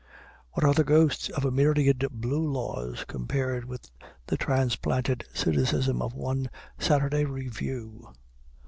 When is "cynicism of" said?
5.31-6.15